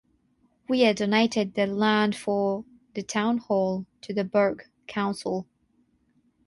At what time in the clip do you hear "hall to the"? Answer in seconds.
3.37-4.23